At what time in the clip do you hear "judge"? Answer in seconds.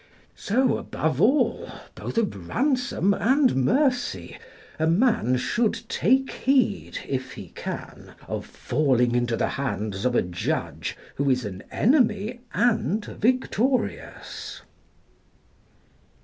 10.23-10.97